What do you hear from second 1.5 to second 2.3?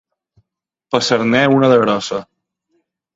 una de grossa.